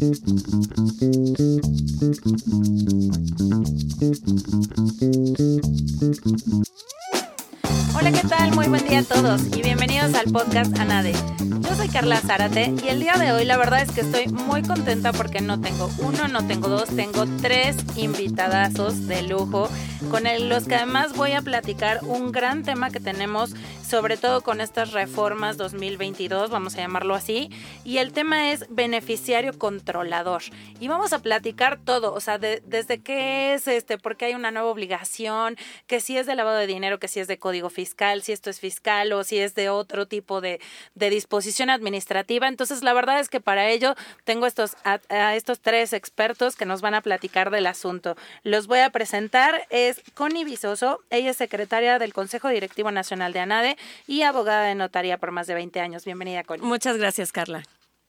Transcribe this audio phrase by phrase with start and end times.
[0.00, 0.12] Hola,
[8.10, 8.54] ¿qué tal?
[8.54, 11.12] Muy buen día a todos y bienvenidos al podcast ANADE.
[11.38, 14.62] Yo soy Carla Zárate y el día de hoy la verdad es que estoy muy
[14.62, 19.68] contenta porque no tengo uno, no tengo dos, tengo tres invitadazos de lujo
[20.10, 23.50] con los que además voy a platicar un gran tema que tenemos
[23.90, 27.50] sobre todo con estas reformas 2022, vamos a llamarlo así,
[27.82, 30.42] y el tema es beneficiario controlador.
[30.78, 34.52] Y vamos a platicar todo, o sea, desde qué es, este, por qué hay una
[34.52, 35.56] nueva obligación,
[35.88, 38.48] que si es de lavado de dinero, que si es de código fiscal, si esto
[38.48, 40.60] es fiscal o si es de otro tipo de,
[40.94, 42.46] disposición administrativa.
[42.46, 46.80] Entonces, la verdad es que para ello tengo estos, a, estos tres expertos que nos
[46.80, 48.16] van a platicar del asunto.
[48.44, 53.40] Los voy a presentar, es Connie Visoso, ella es secretaria del Consejo Directivo Nacional de
[53.40, 53.76] ANADE
[54.06, 56.04] y abogada de notaría por más de 20 años.
[56.04, 56.66] Bienvenida, Connie.
[56.66, 57.62] Muchas gracias, Carla.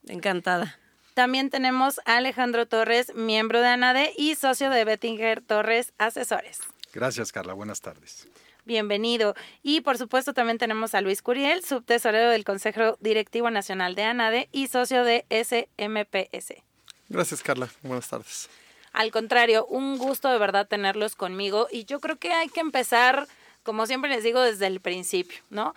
[0.07, 0.77] Encantada.
[1.13, 6.59] También tenemos a Alejandro Torres, miembro de ANADE y socio de Bettinger Torres Asesores.
[6.93, 7.53] Gracias, Carla.
[7.53, 8.27] Buenas tardes.
[8.65, 9.35] Bienvenido.
[9.63, 14.49] Y por supuesto también tenemos a Luis Curiel, subtesorero del Consejo Directivo Nacional de ANADE
[14.51, 16.63] y socio de SMPS.
[17.09, 17.69] Gracias, Carla.
[17.81, 18.49] Buenas tardes.
[18.93, 23.27] Al contrario, un gusto de verdad tenerlos conmigo y yo creo que hay que empezar
[23.63, 25.73] como siempre les digo desde el principio, ¿no?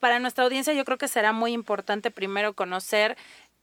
[0.00, 3.16] para nuestra audiencia yo creo que será muy importante primero conocer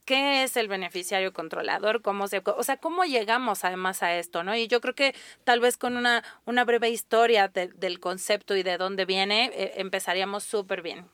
[0.06, 4.56] qué es el beneficiario controlador, cómo se, o sea, cómo llegamos además a esto, ¿no?
[4.56, 8.78] Y yo creo que tal vez con una, una breve historia del concepto y de
[8.78, 11.06] dónde viene, eh, empezaríamos súper bien.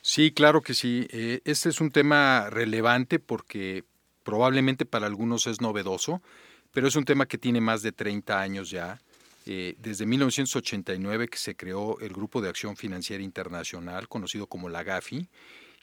[0.00, 1.06] Sí, claro que sí.
[1.10, 3.84] Eh, este es un tema relevante porque
[4.22, 6.22] probablemente para algunos es novedoso,
[6.72, 9.00] pero es un tema que tiene más de 30 años ya.
[9.50, 14.82] Eh, desde 1989 que se creó el Grupo de Acción Financiera Internacional, conocido como la
[14.82, 15.26] GAFI,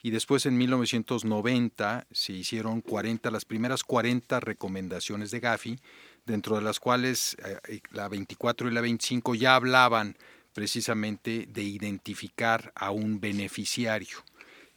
[0.02, 5.80] y después en 1990 se hicieron 40, las primeras 40 recomendaciones de GAFI,
[6.24, 7.36] dentro de las cuales
[7.68, 10.16] eh, la 24 y la 25 ya hablaban
[10.52, 14.18] precisamente de identificar a un beneficiario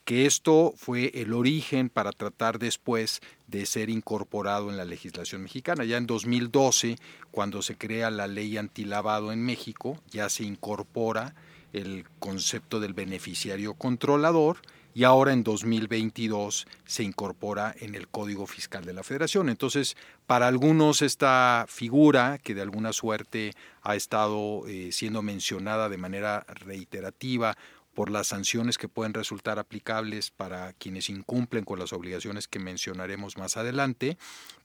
[0.09, 5.85] que esto fue el origen para tratar después de ser incorporado en la legislación mexicana.
[5.85, 6.95] Ya en 2012,
[7.29, 11.35] cuando se crea la ley antilavado en México, ya se incorpora
[11.73, 14.57] el concepto del beneficiario controlador
[14.95, 19.47] y ahora en 2022 se incorpora en el Código Fiscal de la Federación.
[19.47, 19.95] Entonces,
[20.25, 23.53] para algunos esta figura, que de alguna suerte
[23.83, 27.55] ha estado eh, siendo mencionada de manera reiterativa
[27.99, 33.37] por las sanciones que pueden resultar aplicables para quienes incumplen con las obligaciones que mencionaremos
[33.37, 34.17] más adelante,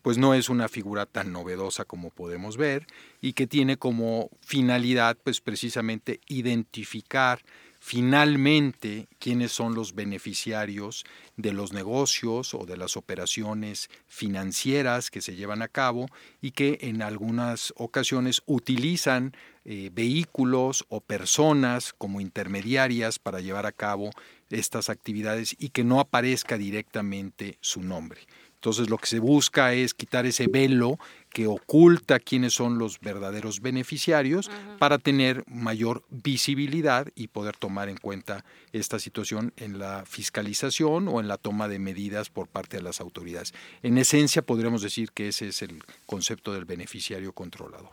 [0.03, 2.87] pues no es una figura tan novedosa como podemos ver
[3.21, 7.41] y que tiene como finalidad pues precisamente identificar
[7.87, 11.05] finalmente quiénes son los beneficiarios
[11.37, 16.07] de los negocios o de las operaciones financieras que se llevan a cabo
[16.41, 19.37] y que en algunas ocasiones utilizan
[19.67, 24.09] eh, vehículos o personas como intermediarias para llevar a cabo
[24.49, 28.23] estas actividades y que no aparezca directamente su nombre.
[28.65, 30.99] Entonces lo que se busca es quitar ese velo
[31.29, 37.99] que oculta quiénes son los verdaderos beneficiarios para tener mayor visibilidad y poder tomar en
[37.99, 38.43] cuenta
[38.73, 43.03] esta situación en la fiscalización o en la toma de medidas por parte de las
[43.03, 43.53] autoridades.
[43.83, 47.91] En esencia podríamos decir que ese es el concepto del beneficiario controlador.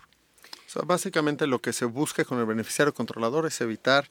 [0.86, 4.10] básicamente lo que se busca con el beneficiario controlador es evitar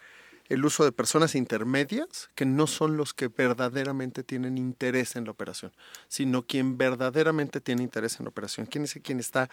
[0.50, 5.30] el uso de personas intermedias que no son los que verdaderamente tienen interés en la
[5.30, 5.72] operación,
[6.08, 9.48] sino quien verdaderamente tiene interés en la operación, quién es quien está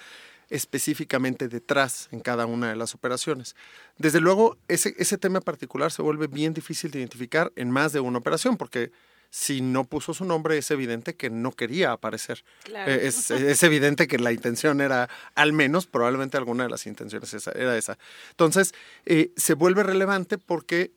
[0.49, 3.55] específicamente detrás en cada una de las operaciones.
[3.99, 7.99] Desde luego, ese, ese tema particular se vuelve bien difícil de identificar en más de
[7.99, 8.91] una operación, porque
[9.29, 12.43] si no puso su nombre, es evidente que no quería aparecer.
[12.73, 17.47] Eh, es, es, evidente que la intención era, al menos, probablemente alguna de las intenciones
[17.47, 17.97] era esa.
[18.31, 18.73] Entonces,
[19.05, 20.91] eh, se vuelve relevante porque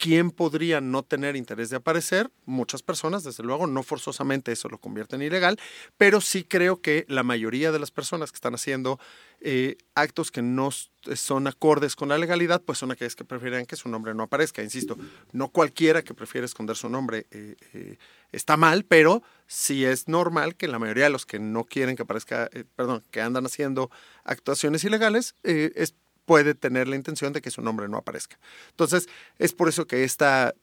[0.00, 2.30] ¿Quién podría no tener interés de aparecer?
[2.46, 5.60] Muchas personas, desde luego, no forzosamente eso lo convierte en ilegal,
[5.98, 8.98] pero sí creo que la mayoría de las personas que están haciendo
[9.42, 13.76] eh, actos que no son acordes con la legalidad, pues son aquellas que prefieren que
[13.76, 14.62] su nombre no aparezca.
[14.62, 14.96] Insisto,
[15.32, 17.98] no cualquiera que prefiere esconder su nombre eh, eh,
[18.32, 22.04] está mal, pero sí es normal que la mayoría de los que no quieren que
[22.04, 23.90] aparezca, perdón, que andan haciendo
[24.24, 25.94] actuaciones ilegales, es
[26.24, 28.38] puede tener la intención de que su nombre no aparezca.
[28.70, 29.08] Entonces,
[29.38, 30.54] es por eso que esta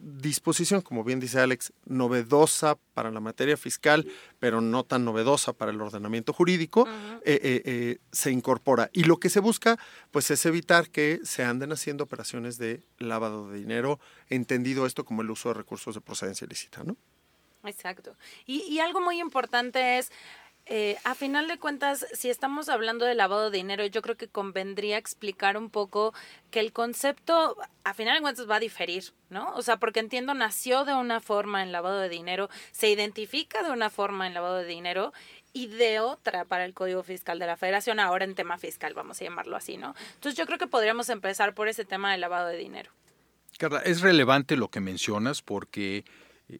[0.00, 4.06] disposición, como bien dice Alex, novedosa para la materia fiscal,
[4.38, 6.86] pero no tan novedosa para el ordenamiento jurídico,
[7.24, 8.90] eh, eh, eh, se incorpora.
[8.92, 9.78] Y lo que se busca,
[10.10, 15.22] pues, es evitar que se anden haciendo operaciones de lavado de dinero, entendido esto como
[15.22, 16.96] el uso de recursos de procedencia ilícita, ¿no?
[17.64, 18.16] Exacto.
[18.46, 20.12] Y, y algo muy importante es,
[20.70, 24.28] eh, a final de cuentas, si estamos hablando de lavado de dinero, yo creo que
[24.28, 26.12] convendría explicar un poco
[26.50, 29.54] que el concepto, a final de cuentas, va a diferir, ¿no?
[29.54, 33.70] O sea, porque entiendo, nació de una forma en lavado de dinero, se identifica de
[33.70, 35.14] una forma en lavado de dinero
[35.54, 39.18] y de otra para el Código Fiscal de la Federación, ahora en tema fiscal, vamos
[39.22, 39.94] a llamarlo así, ¿no?
[40.16, 42.90] Entonces yo creo que podríamos empezar por ese tema del lavado de dinero.
[43.56, 46.04] Carla, es relevante lo que mencionas porque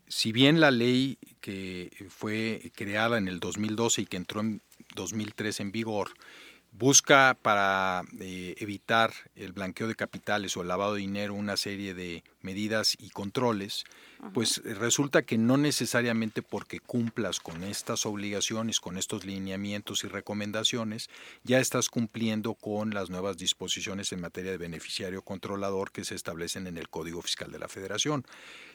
[0.06, 4.60] si bien la ley que fue creada en el 2012 y que entró en
[4.94, 6.10] 2003 en vigor,
[6.72, 11.94] busca para eh, evitar el blanqueo de capitales o el lavado de dinero una serie
[11.94, 13.84] de medidas y controles,
[14.34, 20.08] pues eh, resulta que no necesariamente porque cumplas con estas obligaciones, con estos lineamientos y
[20.08, 21.08] recomendaciones,
[21.44, 26.66] ya estás cumpliendo con las nuevas disposiciones en materia de beneficiario controlador que se establecen
[26.66, 28.24] en el Código Fiscal de la Federación.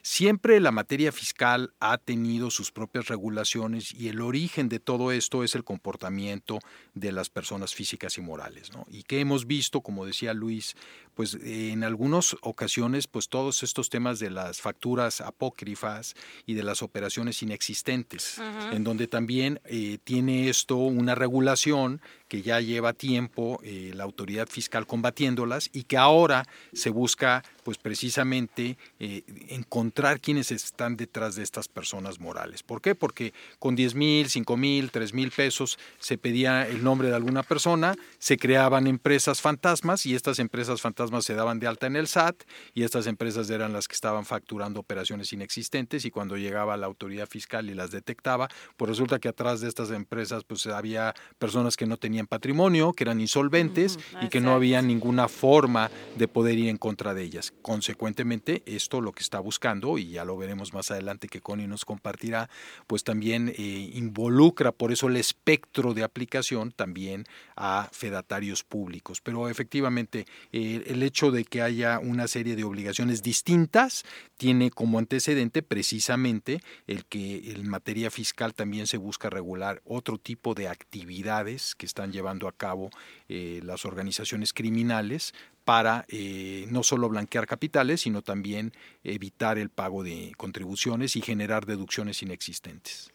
[0.01, 5.43] Siempre la materia fiscal ha tenido sus propias regulaciones y el origen de todo esto
[5.43, 6.59] es el comportamiento
[6.93, 8.85] de las personas físicas y morales, ¿no?
[8.89, 10.75] Y que hemos visto, como decía Luis,
[11.15, 16.15] pues en algunas ocasiones, pues todos estos temas de las facturas apócrifas
[16.45, 18.39] y de las operaciones inexistentes,
[18.71, 22.01] en donde también eh, tiene esto una regulación
[22.33, 27.77] que ya lleva tiempo eh, la autoridad fiscal combatiéndolas y que ahora se busca pues
[27.77, 32.63] precisamente eh, encontrar quiénes están detrás de estas personas morales.
[32.63, 32.95] ¿Por qué?
[32.95, 37.43] Porque con 10 mil, 5 mil, 3 mil pesos se pedía el nombre de alguna
[37.43, 42.07] persona, se creaban empresas fantasmas y estas empresas fantasmas se daban de alta en el
[42.07, 46.87] SAT y estas empresas eran las que estaban facturando operaciones inexistentes y cuando llegaba la
[46.87, 51.77] autoridad fiscal y las detectaba, pues resulta que atrás de estas empresas pues había personas
[51.77, 56.57] que no tenían patrimonio, que eran insolventes y que no había ninguna forma de poder
[56.57, 57.53] ir en contra de ellas.
[57.61, 61.85] Consecuentemente, esto lo que está buscando, y ya lo veremos más adelante que Connie nos
[61.85, 62.49] compartirá,
[62.87, 67.25] pues también eh, involucra por eso el espectro de aplicación también
[67.55, 69.21] a fedatarios públicos.
[69.21, 74.05] Pero efectivamente, eh, el hecho de que haya una serie de obligaciones distintas
[74.37, 80.53] tiene como antecedente precisamente el que en materia fiscal también se busca regular otro tipo
[80.53, 82.89] de actividades que están llevando a cabo
[83.27, 85.33] eh, las organizaciones criminales
[85.65, 88.71] para eh, no solo blanquear capitales, sino también
[89.03, 93.11] evitar el pago de contribuciones y generar deducciones inexistentes.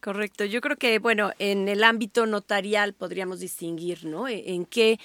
[0.00, 0.44] Correcto.
[0.44, 4.26] Yo creo que, bueno, en el ámbito notarial podríamos distinguir, ¿no?
[4.26, 4.98] E, en qué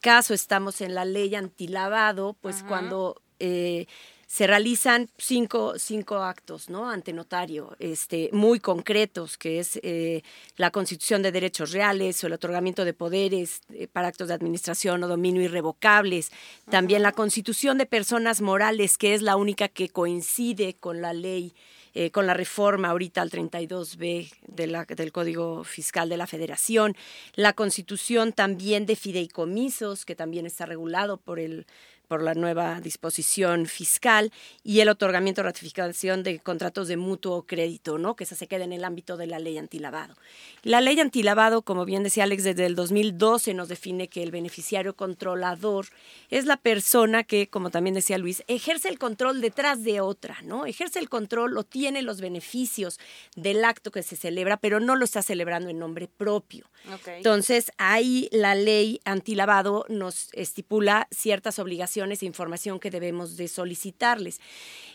[0.00, 3.86] caso estamos en la ley antilavado, pues cuando eh,
[4.26, 6.88] se realizan cinco, cinco actos ¿no?
[6.88, 10.22] ante notario, este, muy concretos, que es eh,
[10.56, 15.02] la constitución de derechos reales o el otorgamiento de poderes eh, para actos de administración
[15.02, 16.30] o dominio irrevocables,
[16.70, 21.54] también la constitución de personas morales, que es la única que coincide con la ley.
[21.96, 26.96] Eh, con la reforma ahorita al 32B de la, del Código Fiscal de la Federación,
[27.36, 31.66] la constitución también de fideicomisos, que también está regulado por el
[32.14, 34.30] por la nueva disposición fiscal
[34.62, 38.14] y el otorgamiento o ratificación de contratos de mutuo crédito, ¿no?
[38.14, 40.14] Que esa se queda en el ámbito de la ley antilavado.
[40.62, 44.94] La ley antilavado, como bien decía Alex, desde el 2012 nos define que el beneficiario
[44.94, 45.86] controlador
[46.30, 50.66] es la persona que, como también decía Luis, ejerce el control detrás de otra, ¿no?
[50.66, 53.00] Ejerce el control o tiene los beneficios
[53.34, 56.70] del acto que se celebra, pero no lo está celebrando en nombre propio.
[57.06, 64.40] Entonces, ahí la ley antilavado nos estipula ciertas obligaciones e información que debemos de solicitarles.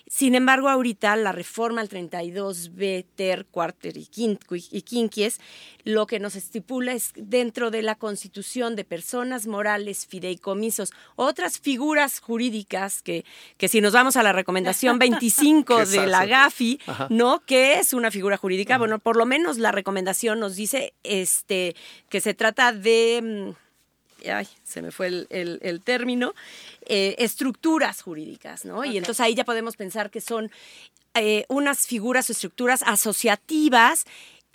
[0.07, 5.39] Sin embargo, ahorita la reforma al 32B, TER, Cuarter y, Quinquies,
[5.83, 12.19] lo que nos estipula es dentro de la constitución de personas morales, fideicomisos, otras figuras
[12.19, 13.23] jurídicas que,
[13.57, 17.43] que si nos vamos a la recomendación 25 de la GAFI, ¿no?
[17.45, 18.79] ¿Qué es una figura jurídica?
[18.79, 21.75] Bueno, por lo menos la recomendación nos dice este,
[22.09, 23.53] que se trata de...
[24.25, 26.33] Ay, se me fue el, término,
[26.85, 28.85] eh, estructuras jurídicas, ¿no?
[28.85, 30.51] Y entonces ahí ya podemos pensar que son
[31.13, 34.05] eh, unas figuras o estructuras asociativas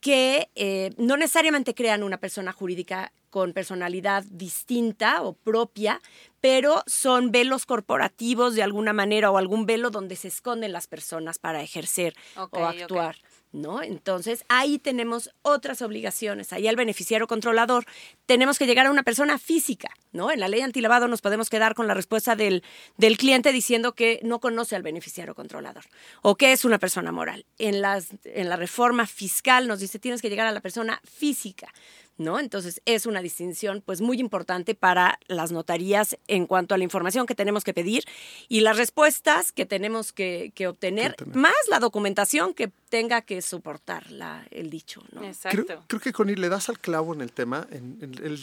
[0.01, 6.01] que eh, no necesariamente crean una persona jurídica con personalidad distinta o propia,
[6.41, 11.41] pero son velos corporativos de alguna manera o algún velo donde se esconden las personas
[11.41, 13.17] para ejercer o actuar.
[13.51, 13.83] ¿no?
[13.83, 16.53] Entonces, ahí tenemos otras obligaciones.
[16.53, 17.87] Ahí al beneficiario controlador
[18.27, 20.33] tenemos que llegar a una persona física, ¿no?
[20.33, 22.65] En la ley antilavado nos podemos quedar con la respuesta del,
[22.97, 25.85] del cliente diciendo que no conoce al beneficiario controlador
[26.23, 27.47] o que es una persona moral.
[27.59, 31.73] En, las, en la reforma fiscal nos dice tienes que llegar a la persona física
[32.17, 32.39] ¿no?
[32.39, 37.27] Entonces es una distinción pues muy importante para las notarías en cuanto a la información
[37.27, 38.05] que tenemos que pedir
[38.49, 44.47] y las respuestas que tenemos que, obtener, más la documentación que tenga que soportar la,
[44.51, 45.25] el dicho, ¿no?
[45.25, 45.83] Exacto.
[45.89, 47.67] Creo, que Connie le das al clavo en el tema.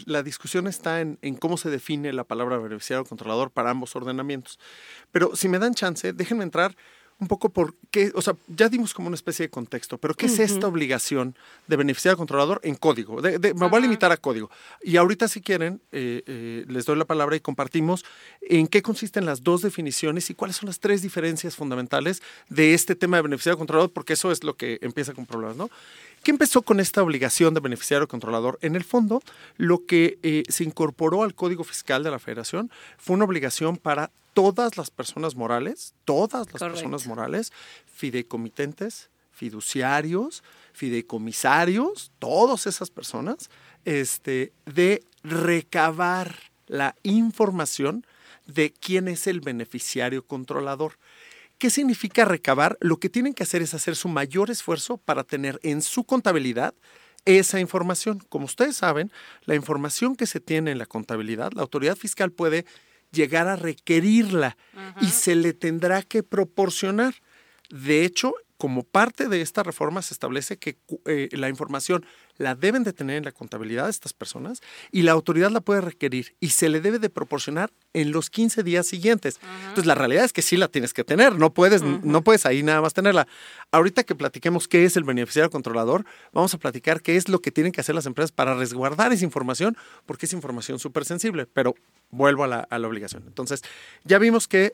[0.05, 4.59] la discusión está en, en, cómo se define la palabra beneficiario controlador para ambos ordenamientos.
[5.11, 6.75] Pero si me dan chance, déjenme entrar
[7.21, 10.25] un poco por qué, o sea, ya dimos como una especie de contexto, pero ¿qué
[10.25, 11.35] es esta obligación
[11.67, 13.21] de beneficiario controlador en código?
[13.21, 14.49] me voy a limitar a código.
[14.81, 18.03] Y ahorita, si quieren, eh, eh, les doy la palabra y compartimos
[18.41, 22.95] en qué consisten las dos definiciones y cuáles son las tres diferencias fundamentales de este
[22.95, 25.69] tema de beneficiario controlador, porque eso es lo que empieza con problemas, ¿no?
[26.23, 28.57] ¿Qué empezó con esta obligación de beneficiario controlador?
[28.61, 29.21] En el fondo,
[29.57, 34.11] lo que eh, se incorporó al Código Fiscal de la Federación fue una obligación para
[34.33, 37.51] todas las personas morales, todas las personas morales,
[37.85, 43.50] fideicomitentes, fiduciarios, fideicomisarios, todas esas personas,
[43.85, 46.35] este, de recabar
[46.67, 48.05] la información
[48.45, 50.97] de quién es el beneficiario controlador.
[51.57, 52.77] ¿Qué significa recabar?
[52.81, 56.73] Lo que tienen que hacer es hacer su mayor esfuerzo para tener en su contabilidad
[57.25, 58.19] esa información.
[58.29, 59.11] Como ustedes saben,
[59.45, 62.65] la información que se tiene en la contabilidad, la autoridad fiscal puede
[63.11, 64.57] llegar a requerirla
[65.01, 67.15] y se le tendrá que proporcionar.
[67.69, 72.05] De hecho, como parte de esta reforma se establece que eh, la información
[72.37, 75.81] la deben de tener en la contabilidad de estas personas y la autoridad la puede
[75.81, 79.39] requerir y se le debe de proporcionar en los 15 días siguientes.
[79.61, 82.61] Entonces la realidad es que sí la tienes que tener, no puedes, no puedes ahí
[82.61, 83.27] nada más tenerla.
[83.71, 87.49] Ahorita que platiquemos qué es el beneficiario controlador, vamos a platicar qué es lo que
[87.49, 89.75] tienen que hacer las empresas para resguardar esa información,
[90.05, 91.73] porque es información súper sensible, pero
[92.11, 93.23] vuelvo a la, a la obligación.
[93.27, 93.63] Entonces,
[94.03, 94.73] ya vimos que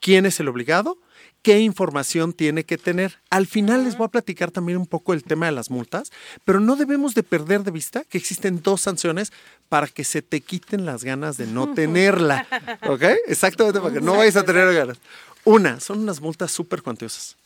[0.00, 0.98] quién es el obligado,
[1.42, 3.20] qué información tiene que tener.
[3.30, 6.10] Al final les voy a platicar también un poco el tema de las multas,
[6.44, 9.32] pero no debemos de perder de vista que existen dos sanciones
[9.68, 12.46] para que se te quiten las ganas de no tenerla.
[12.88, 13.02] ¿Ok?
[13.28, 14.98] Exactamente, para que no vayas a tener ganas.
[15.44, 17.36] Una, son unas multas súper cuantiosas.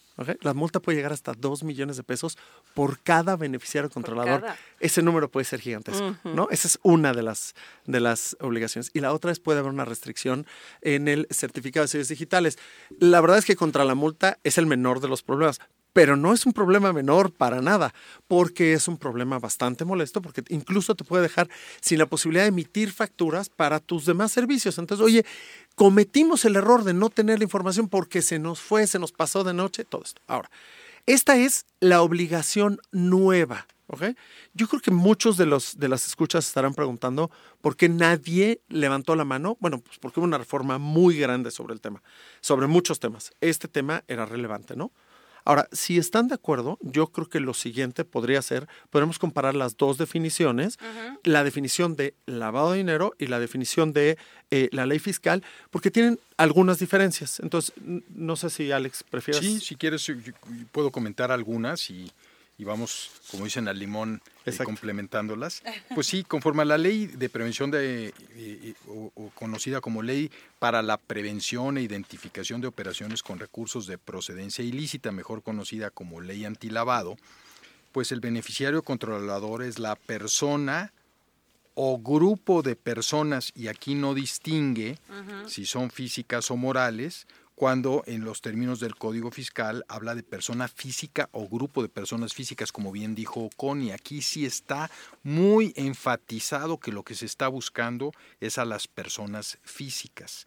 [0.40, 2.36] La multa puede llegar hasta 2 millones de pesos
[2.74, 4.44] por cada beneficiario controlador.
[4.78, 6.48] Ese número puede ser gigantesco, ¿no?
[6.50, 7.54] Esa es una de las,
[7.86, 8.90] de las obligaciones.
[8.94, 10.46] Y la otra es puede haber una restricción
[10.82, 12.58] en el certificado de servicios digitales.
[12.98, 15.60] La verdad es que contra la multa es el menor de los problemas,
[15.92, 17.92] pero no es un problema menor para nada,
[18.28, 21.48] porque es un problema bastante molesto, porque incluso te puede dejar
[21.80, 24.78] sin la posibilidad de emitir facturas para tus demás servicios.
[24.78, 25.24] Entonces, oye,
[25.80, 29.44] cometimos el error de no tener la información porque se nos fue, se nos pasó
[29.44, 30.20] de noche, todo esto.
[30.26, 30.50] Ahora,
[31.06, 33.66] esta es la obligación nueva.
[33.86, 34.02] ¿ok?
[34.52, 37.30] Yo creo que muchos de, los, de las escuchas estarán preguntando
[37.62, 39.56] por qué nadie levantó la mano.
[39.58, 42.02] Bueno, pues porque hubo una reforma muy grande sobre el tema,
[42.42, 43.32] sobre muchos temas.
[43.40, 44.92] Este tema era relevante, ¿no?
[45.44, 49.76] Ahora, si están de acuerdo, yo creo que lo siguiente podría ser, podemos comparar las
[49.76, 50.78] dos definiciones,
[51.24, 54.18] la definición de lavado de dinero y la definición de
[54.50, 57.40] eh, la ley fiscal, porque tienen algunas diferencias.
[57.40, 57.74] Entonces,
[58.14, 59.42] no sé si Alex prefieres.
[59.42, 60.10] Sí, si quieres,
[60.72, 62.10] puedo comentar algunas y
[62.60, 65.62] y vamos, como dicen, al limón eh, complementándolas.
[65.94, 70.30] Pues sí, conforme a la ley de prevención de, eh, eh, o, conocida como ley
[70.58, 76.20] para la prevención e identificación de operaciones con recursos de procedencia ilícita, mejor conocida como
[76.20, 77.16] ley antilavado,
[77.92, 80.92] pues el beneficiario controlador es la persona
[81.72, 84.98] o grupo de personas, y aquí no distingue
[85.46, 87.26] si son físicas o morales,
[87.60, 92.32] cuando en los términos del Código Fiscal habla de persona física o grupo de personas
[92.32, 93.92] físicas, como bien dijo Connie.
[93.92, 94.90] Aquí sí está
[95.24, 100.46] muy enfatizado que lo que se está buscando es a las personas físicas.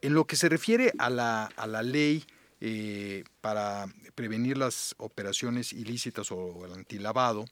[0.00, 2.24] En lo que se refiere a la, a la ley
[2.62, 7.44] eh, para prevenir las operaciones ilícitas o el antilavado,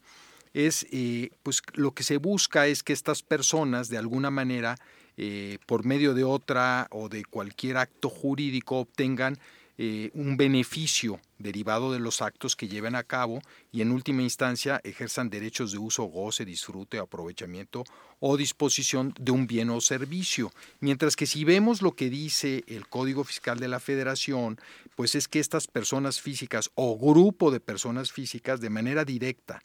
[0.54, 4.78] es eh, pues lo que se busca es que estas personas de alguna manera
[5.16, 9.38] eh, por medio de otra o de cualquier acto jurídico obtengan
[9.78, 13.40] eh, un beneficio derivado de los actos que lleven a cabo
[13.72, 17.84] y en última instancia ejerzan derechos de uso, goce, disfrute, aprovechamiento
[18.20, 20.52] o disposición de un bien o servicio.
[20.80, 24.60] Mientras que si vemos lo que dice el Código Fiscal de la Federación,
[24.94, 29.62] pues es que estas personas físicas o grupo de personas físicas de manera directa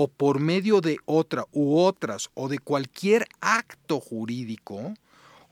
[0.00, 4.94] o por medio de otra u otras o de cualquier acto jurídico,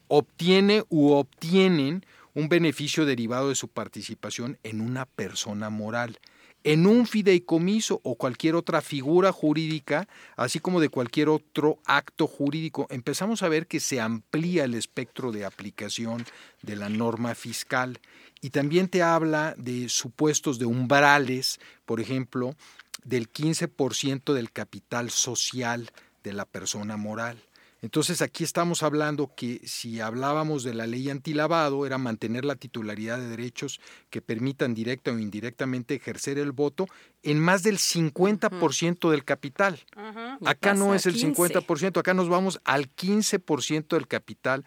[0.07, 6.21] obtiene u obtienen un beneficio derivado de su participación en una persona moral,
[6.62, 12.87] en un fideicomiso o cualquier otra figura jurídica, así como de cualquier otro acto jurídico.
[12.88, 16.25] Empezamos a ver que se amplía el espectro de aplicación
[16.62, 17.99] de la norma fiscal
[18.41, 22.55] y también te habla de supuestos de umbrales, por ejemplo,
[23.07, 25.91] del 15% del capital social
[26.25, 27.41] de la persona moral.
[27.83, 33.19] Entonces aquí estamos hablando que si hablábamos de la ley antilavado era mantener la titularidad
[33.19, 36.89] de derechos que permitan directa o indirectamente ejercer el voto
[37.23, 39.79] en más del 50% del capital.
[40.45, 44.65] Acá no es el 50%, acá nos vamos al 15% del capital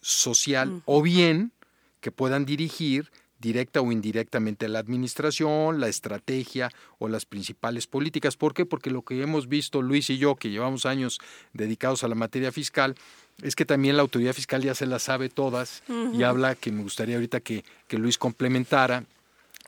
[0.00, 1.52] social o bien
[2.00, 8.36] que puedan dirigir directa o indirectamente la administración, la estrategia o las principales políticas.
[8.36, 8.66] ¿Por qué?
[8.66, 11.18] Porque lo que hemos visto Luis y yo, que llevamos años
[11.52, 12.94] dedicados a la materia fiscal,
[13.42, 15.82] es que también la autoridad fiscal ya se las sabe todas
[16.14, 19.04] y habla que me gustaría ahorita que, que Luis complementara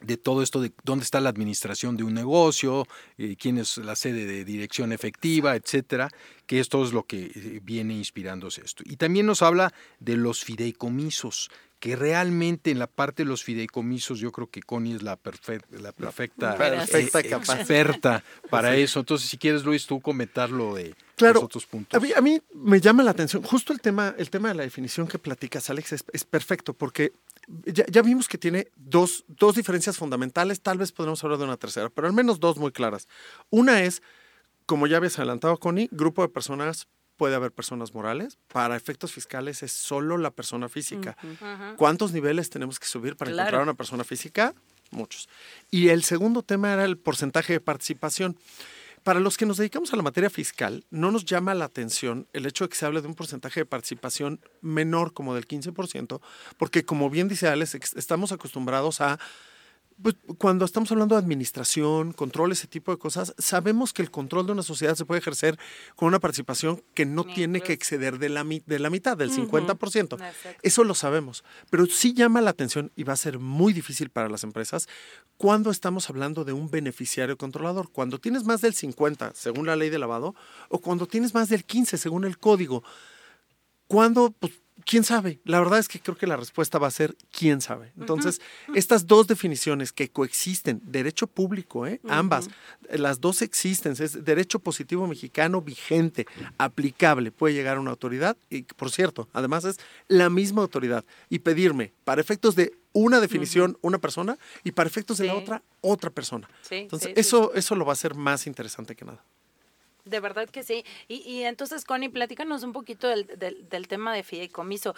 [0.00, 3.96] de todo esto de dónde está la administración de un negocio, eh, quién es la
[3.96, 6.08] sede de dirección efectiva, etcétera,
[6.46, 8.84] que esto es lo que eh, viene inspirándose esto.
[8.86, 14.18] Y también nos habla de los fideicomisos, que realmente en la parte de los fideicomisos
[14.18, 19.00] yo creo que Connie es la, la perfecta, perfecta eh, experta para eso.
[19.00, 22.02] Entonces, si quieres, Luis, tú comentarlo de los otros puntos.
[22.16, 25.18] A mí, me llama la atención, justo el tema, el tema de la definición que
[25.18, 27.12] platicas, Alex, es, perfecto, porque
[27.64, 31.90] ya, vimos que tiene dos, dos diferencias fundamentales, tal vez podremos hablar de una tercera,
[31.90, 33.06] pero al menos dos muy claras.
[33.50, 34.02] Una es,
[34.66, 36.88] como ya habías adelantado, Connie, grupo de personas
[37.18, 38.38] puede haber personas morales.
[38.50, 41.18] Para efectos fiscales es solo la persona física.
[41.76, 44.54] ¿Cuántos niveles tenemos que subir para encontrar una persona física?
[44.90, 45.28] Muchos.
[45.70, 48.38] Y el segundo tema era el porcentaje de participación.
[49.02, 52.46] Para los que nos dedicamos a la materia fiscal, no nos llama la atención el
[52.46, 56.20] hecho de que se hable de un porcentaje de participación menor como del 15%,
[56.56, 59.18] porque como bien dice Alex, estamos acostumbrados a
[60.02, 64.46] pues, cuando estamos hablando de administración, control, ese tipo de cosas, sabemos que el control
[64.46, 65.58] de una sociedad se puede ejercer
[65.96, 70.18] con una participación que no tiene que exceder de la, de la mitad, del 50%.
[70.62, 71.44] Eso lo sabemos.
[71.70, 74.88] Pero sí llama la atención y va a ser muy difícil para las empresas
[75.36, 77.90] cuando estamos hablando de un beneficiario controlador.
[77.90, 80.34] Cuando tienes más del 50, según la ley de lavado,
[80.68, 82.84] o cuando tienes más del 15, según el código.
[83.86, 84.52] Cuando, pues,
[84.84, 85.40] ¿Quién sabe?
[85.44, 87.92] La verdad es que creo que la respuesta va a ser ¿quién sabe?
[87.98, 88.40] Entonces,
[88.74, 92.00] estas dos definiciones que coexisten, derecho público, ¿eh?
[92.08, 92.48] ambas,
[92.90, 96.26] las dos existen, es derecho positivo mexicano vigente,
[96.58, 101.40] aplicable, puede llegar a una autoridad y, por cierto, además es la misma autoridad y
[101.40, 106.10] pedirme, para efectos de una definición, una persona y para efectos de la otra, otra
[106.10, 106.48] persona.
[106.70, 109.24] Entonces, eso, eso lo va a hacer más interesante que nada.
[110.08, 110.84] De verdad que sí.
[111.06, 113.26] Y, y entonces, Connie, platícanos un poquito del,
[113.68, 114.94] del, tema de fideicomiso.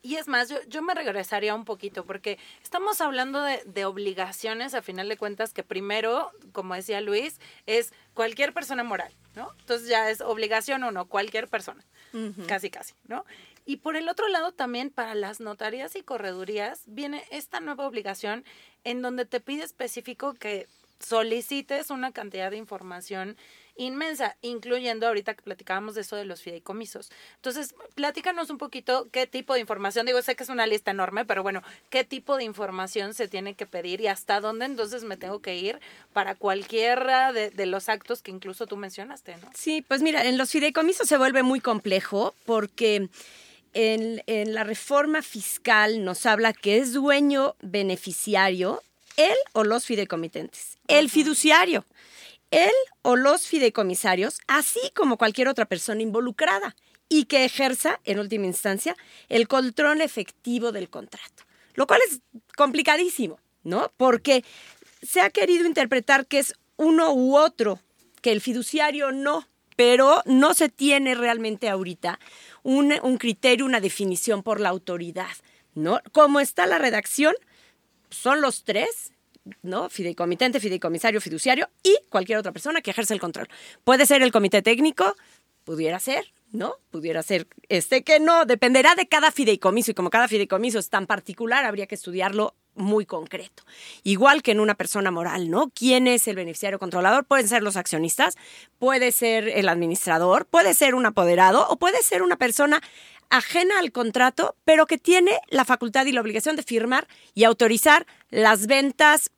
[0.00, 4.74] Y es más, yo, yo, me regresaría un poquito porque estamos hablando de, de, obligaciones,
[4.74, 9.52] a final de cuentas, que primero, como decía Luis, es cualquier persona moral, ¿no?
[9.58, 11.84] Entonces ya es obligación o no, cualquier persona,
[12.46, 13.24] casi, casi, ¿no?
[13.68, 18.44] Y por el otro lado también para las notarías y corredurías viene esta nueva obligación
[18.84, 20.66] en donde te pide específico que
[21.00, 23.36] solicites una cantidad de información
[23.78, 27.10] inmensa, incluyendo ahorita que platicábamos de eso de los fideicomisos.
[27.36, 31.24] Entonces, platícanos un poquito qué tipo de información, digo, sé que es una lista enorme,
[31.24, 35.16] pero bueno, qué tipo de información se tiene que pedir y hasta dónde entonces me
[35.16, 35.80] tengo que ir
[36.12, 39.50] para cualquiera de, los actos que incluso tú mencionaste, ¿no?
[39.54, 43.08] Sí, pues mira, en los fideicomisos se vuelve muy complejo porque...
[43.74, 48.82] En, en, la reforma fiscal nos habla que es dueño beneficiario
[49.18, 50.78] él o los fideicomitentes.
[50.88, 51.84] El fiduciario
[52.50, 56.74] él o los fideicomisarios, así como cualquier otra persona involucrada,
[57.08, 58.96] y que ejerza, en última instancia,
[59.28, 61.44] el control efectivo del contrato.
[61.74, 62.20] Lo cual es
[62.56, 63.92] complicadísimo, ¿no?
[63.96, 64.44] Porque
[65.02, 67.80] se ha querido interpretar que es uno u otro,
[68.20, 72.18] que el fiduciario no, pero no se tiene realmente ahorita
[72.62, 75.36] un, un criterio, una definición por la autoridad,
[75.74, 76.00] ¿no?
[76.12, 77.34] Como está la redacción,
[78.10, 79.12] son los tres
[79.62, 79.88] ¿no?
[79.88, 83.48] Fideicomitente, fideicomisario, fiduciario y cualquier otra persona que ejerce el control.
[83.84, 85.16] Puede ser el comité técnico,
[85.64, 86.76] pudiera ser, ¿no?
[86.90, 91.06] Pudiera ser este que no, dependerá de cada fideicomiso y como cada fideicomiso es tan
[91.06, 93.64] particular, habría que estudiarlo muy concreto.
[94.02, 95.70] Igual que en una persona moral, ¿no?
[95.74, 97.26] ¿Quién es el beneficiario controlador?
[97.26, 98.36] Pueden ser los accionistas,
[98.78, 102.80] puede ser el administrador, puede ser un apoderado o puede ser una persona
[103.30, 108.06] ajena al contrato, pero que tiene la facultad y la obligación de firmar y autorizar
[108.30, 109.30] las ventas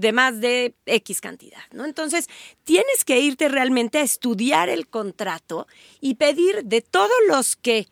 [0.00, 1.84] de más de X cantidad, ¿no?
[1.84, 2.28] Entonces,
[2.64, 5.66] tienes que irte realmente a estudiar el contrato
[6.00, 7.88] y pedir de todos los que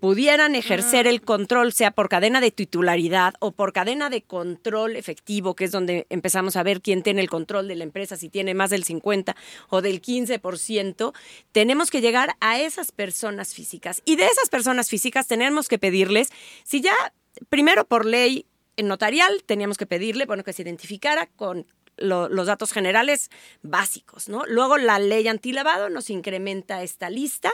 [0.00, 5.54] pudieran ejercer el control, sea por cadena de titularidad o por cadena de control efectivo,
[5.54, 8.54] que es donde empezamos a ver quién tiene el control de la empresa, si tiene
[8.54, 9.34] más del 50
[9.70, 11.14] o del 15%,
[11.52, 14.02] tenemos que llegar a esas personas físicas.
[14.04, 16.30] Y de esas personas físicas tenemos que pedirles,
[16.64, 16.94] si ya
[17.48, 18.46] primero por ley
[18.88, 21.66] notarial teníamos que pedirle, bueno, que se identificara con
[22.00, 23.30] los datos generales
[23.62, 24.44] básicos, ¿no?
[24.46, 27.52] Luego la ley antilavado nos incrementa esta lista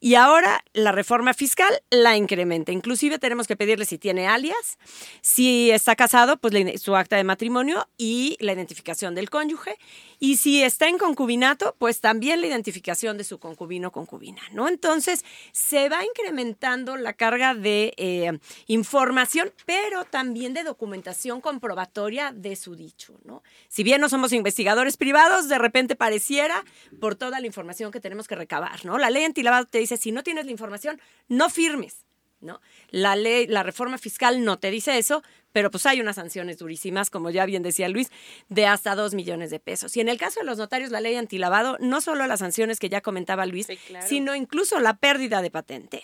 [0.00, 2.72] y ahora la reforma fiscal la incrementa.
[2.72, 4.78] Inclusive tenemos que pedirle si tiene alias,
[5.20, 9.78] si está casado, pues su acta de matrimonio y la identificación del cónyuge.
[10.18, 14.68] Y si está en concubinato, pues también la identificación de su concubino o concubina, ¿no?
[14.68, 22.54] Entonces, se va incrementando la carga de eh, información, pero también de documentación comprobatoria de
[22.54, 23.42] su dicho, ¿no?
[23.82, 26.64] Bien no somos investigadores privados, de repente pareciera
[27.00, 28.98] por toda la información que tenemos que recabar, ¿no?
[28.98, 32.04] La ley antilavado te dice, si no tienes la información, no firmes.
[32.42, 32.60] ¿no?
[32.90, 37.08] La ley, la reforma fiscal no te dice eso, pero pues hay unas sanciones durísimas,
[37.08, 38.10] como ya bien decía Luis,
[38.48, 39.96] de hasta dos millones de pesos.
[39.96, 42.88] Y en el caso de los notarios, la ley antilavado, no solo las sanciones que
[42.88, 43.68] ya comentaba Luis,
[44.04, 46.02] sino incluso la pérdida de patente.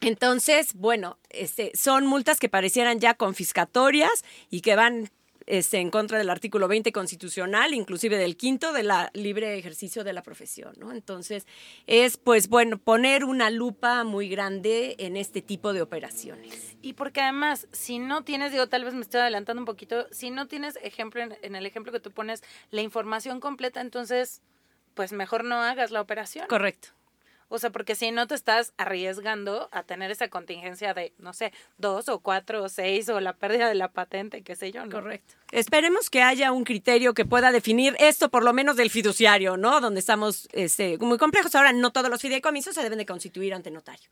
[0.00, 5.10] Entonces, bueno, este, son multas que parecieran ya confiscatorias y que van
[5.52, 10.14] este, en contra del artículo 20 constitucional, inclusive del quinto de la libre ejercicio de
[10.14, 10.92] la profesión, ¿no?
[10.92, 11.46] Entonces,
[11.86, 16.74] es pues bueno, poner una lupa muy grande en este tipo de operaciones.
[16.80, 20.30] Y porque además, si no tienes, digo, tal vez me estoy adelantando un poquito, si
[20.30, 24.40] no tienes ejemplo, en el ejemplo que tú pones, la información completa, entonces,
[24.94, 26.46] pues mejor no hagas la operación.
[26.48, 26.88] Correcto.
[27.54, 31.52] O sea, porque si no te estás arriesgando a tener esa contingencia de, no sé,
[31.76, 34.90] dos o cuatro o seis o la pérdida de la patente, qué sé yo, ¿no?
[34.90, 35.34] Correcto.
[35.50, 39.82] Esperemos que haya un criterio que pueda definir esto, por lo menos del fiduciario, ¿no?
[39.82, 41.54] Donde estamos este, muy complejos.
[41.54, 44.08] Ahora, no todos los fideicomisos se deben de constituir ante notario.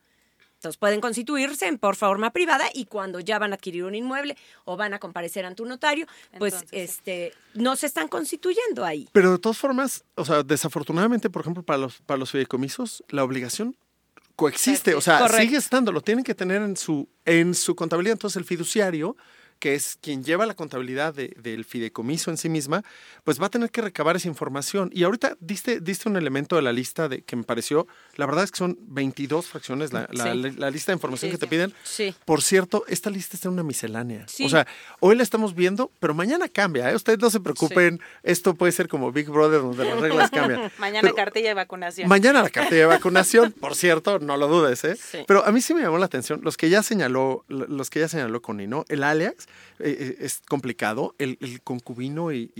[0.60, 4.36] Entonces pueden constituirse en por forma privada y cuando ya van a adquirir un inmueble
[4.66, 6.06] o van a comparecer ante un notario,
[6.38, 9.08] pues este no se están constituyendo ahí.
[9.12, 13.24] Pero de todas formas, o sea, desafortunadamente, por ejemplo, para los para los fideicomisos, la
[13.24, 13.74] obligación
[14.36, 18.36] coexiste, o sea, sigue estando, lo tienen que tener en su en su contabilidad, entonces
[18.36, 19.16] el fiduciario
[19.60, 22.82] que es quien lleva la contabilidad del fideicomiso en sí misma,
[23.24, 24.90] pues va a tener que recabar esa información.
[24.92, 28.44] Y ahorita diste, diste un elemento de la lista de, que me pareció, la verdad
[28.44, 30.08] es que son 22 fracciones la,
[30.70, 31.74] lista de información que te piden.
[31.84, 32.14] Sí.
[32.24, 34.26] Por cierto, esta lista está en una miscelánea.
[34.44, 34.66] O sea,
[34.98, 36.90] hoy la estamos viendo, pero mañana cambia.
[36.90, 36.94] ¿eh?
[36.94, 40.72] Ustedes no se preocupen, esto puede ser como Big Brother donde las reglas cambian.
[40.78, 42.08] mañana cartilla de vacunación.
[42.08, 44.96] Mañana la cartilla de vacunación, por cierto, no lo dudes, ¿eh?
[45.26, 48.08] Pero a mí sí me llamó la atención, los que ya señaló, los que ya
[48.08, 48.86] señaló Connie, ¿no?
[48.88, 51.14] El Alex eh, eh, es complicado.
[51.18, 52.50] El, concubino y,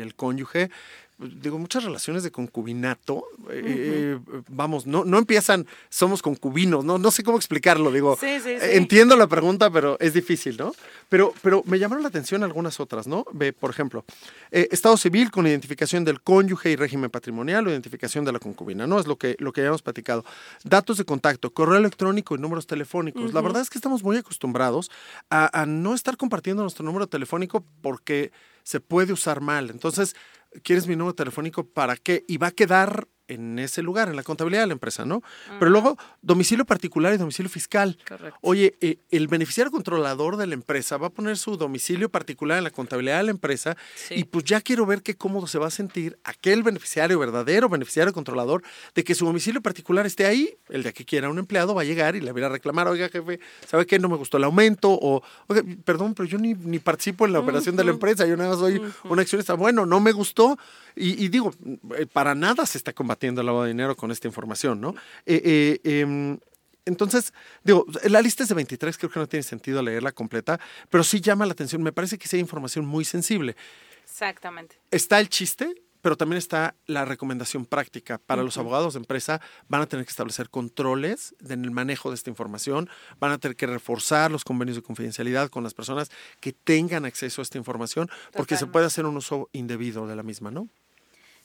[0.00, 0.70] el cónyuge
[1.18, 7.22] digo, muchas relaciones de concubinato, eh, vamos, no, no empiezan, somos concubinos, no, no sé
[7.22, 10.74] cómo explicarlo, digo, entiendo la pregunta, pero es difícil, ¿no?
[11.08, 13.24] Pero, pero me llamaron la atención algunas otras, ¿no?
[13.32, 14.04] Ve, por ejemplo,
[14.50, 18.86] eh, Estado civil con identificación del cónyuge y régimen patrimonial o identificación de la concubina,
[18.86, 18.98] ¿no?
[19.00, 20.24] Es lo que, lo que ya hemos platicado.
[20.64, 23.32] Datos de contacto, correo electrónico y números telefónicos.
[23.32, 24.90] La verdad es que estamos muy acostumbrados
[25.30, 28.32] a, a no estar compartiendo nuestro número telefónico porque
[28.64, 29.70] se puede usar mal.
[29.70, 30.16] Entonces,
[30.62, 32.24] ¿quieres mi número telefónico para qué?
[32.28, 35.22] Y va a quedar en ese lugar, en la contabilidad de la empresa, ¿no?
[35.58, 37.98] Pero luego, domicilio particular y domicilio fiscal.
[38.06, 38.38] Correcto.
[38.40, 42.64] Oye, eh, el beneficiario controlador de la empresa va a poner su domicilio particular en
[42.64, 43.76] la contabilidad de la empresa
[44.10, 48.12] y pues ya quiero ver qué cómodo se va a sentir aquel beneficiario, verdadero beneficiario
[48.12, 48.62] controlador,
[48.94, 50.56] de que su domicilio particular esté ahí.
[50.68, 53.08] El de que quiera un empleado va a llegar y le va a reclamar, oiga,
[53.08, 53.98] jefe, ¿sabe qué?
[53.98, 57.40] No me gustó el aumento o, oiga, perdón, pero yo ni, ni participo en la
[57.40, 59.54] operación de la empresa, yo nada más soy una accionista.
[59.54, 60.58] Bueno, no me gustó
[60.94, 61.52] y, y digo,
[61.98, 64.94] eh, para nada se está combatiendo combatiendo el lavado de dinero con esta información, ¿no?
[65.24, 66.38] Eh, eh, em,
[66.84, 67.32] entonces,
[67.64, 71.20] digo, la lista es de 23, creo que no tiene sentido leerla completa, pero sí
[71.20, 71.82] llama la atención.
[71.82, 73.56] Me parece que sí hay información muy sensible.
[74.04, 74.78] Exactamente.
[74.92, 78.18] Está el chiste, pero también está la recomendación práctica.
[78.18, 82.14] Para los abogados de empresa van a tener que establecer controles en el manejo de
[82.14, 86.52] esta información, van a tener que reforzar los convenios de confidencialidad con las personas que
[86.52, 90.52] tengan acceso a esta información, porque se puede hacer un uso indebido de la misma,
[90.52, 90.68] ¿no?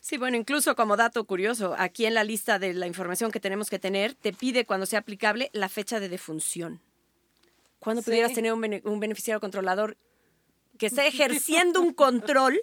[0.02, 3.70] Sí, bueno, incluso como dato curioso, aquí en la lista de la información que tenemos
[3.70, 6.82] que tener, te pide cuando sea aplicable la fecha de defunción.
[7.78, 9.98] ¿Cuándo pudieras tener un, beneficiario controlador
[10.80, 12.60] que esté ejerciendo un control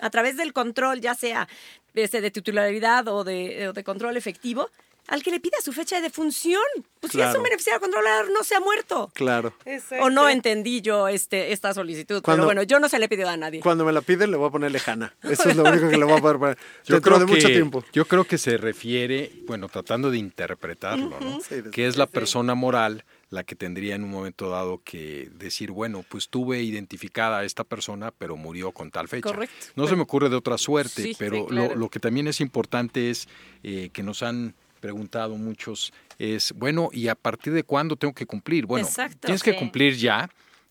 [0.00, 1.48] a través del control, ya sea
[1.94, 4.68] este, de titularidad o de, de control efectivo,
[5.08, 6.62] al que le pida su fecha de defunción.
[7.00, 9.10] Pues si es un beneficiario controlador, no se ha muerto.
[9.14, 9.52] Claro.
[10.00, 12.22] O no entendí yo este, esta solicitud.
[12.24, 13.60] pero bueno, yo no se le he pedido a nadie.
[13.60, 15.14] Cuando me la piden, le voy a poner lejana.
[15.22, 16.58] Eso es lo único que le voy a poder poner.
[16.84, 17.84] Yo creo de mucho tiempo.
[17.92, 21.40] Yo creo que se refiere, bueno, tratando de interpretarlo, ¿no?
[21.70, 26.04] que es la persona moral la que tendría en un momento dado que decir, bueno,
[26.06, 29.30] pues tuve identificada a esta persona, pero murió con tal fecha.
[29.30, 29.66] Correcto.
[29.74, 33.28] No se me ocurre de otra suerte, pero lo, lo, que también es importante es
[33.62, 38.26] eh, que nos han preguntado muchos es, bueno, ¿y a partir de cuándo tengo que
[38.26, 38.66] cumplir?
[38.66, 38.88] Bueno,
[39.20, 40.28] tienes que cumplir ya.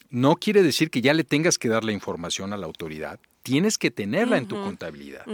[0.10, 3.18] No quiere decir que ya le tengas que dar la información a la autoridad.
[3.44, 5.26] tienes que tenerla en tu contabilidad,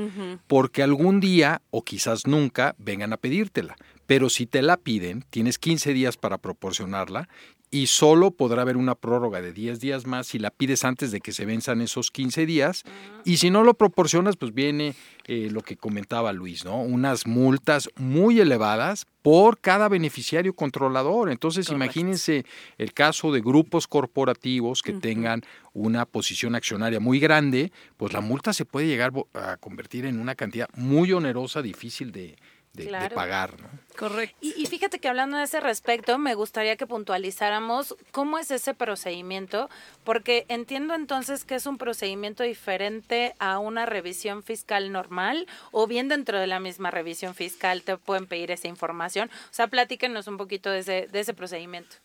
[0.47, 3.75] porque algún día o quizás nunca vengan a pedírtela.
[4.05, 7.27] Pero si te la piden, tienes 15 días para proporcionarla
[7.69, 11.19] y solo podrá haber una prórroga de 10 días más si la pides antes de
[11.19, 12.83] que se venzan esos 15 días.
[13.25, 16.81] Y si no lo proporcionas, pues viene eh, lo que comentaba Luis, ¿no?
[16.81, 21.29] Unas multas muy elevadas por cada beneficiario controlador.
[21.29, 22.45] Entonces, imagínense
[22.77, 25.41] el caso de grupos corporativos que tengan
[25.73, 30.35] una posición accionaria muy grande, pues la multa se puede llegar a convertir en una
[30.35, 32.37] cantidad muy onerosa, difícil de,
[32.85, 33.59] de, pagar.
[33.59, 33.67] ¿no?
[33.97, 34.37] Correcto.
[34.41, 39.69] Y, fíjate que hablando de ese respecto, me gustaría que puntualizáramos cómo es ese procedimiento,
[40.03, 46.07] porque entiendo entonces que es un procedimiento diferente a una revisión fiscal normal, o bien
[46.09, 49.29] dentro de la misma revisión fiscal te pueden pedir esa información.
[49.29, 51.97] O sea, platíquenos un poquito de ese, de ese procedimiento.